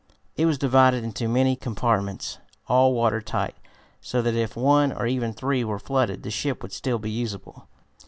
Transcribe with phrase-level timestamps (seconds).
[0.35, 3.55] It was divided into many compartments, all water tight,
[4.01, 7.67] so that if one or even three were flooded the ship would still be useable.